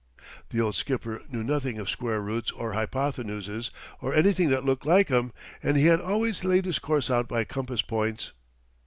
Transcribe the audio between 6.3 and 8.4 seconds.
laid his course out by compass points.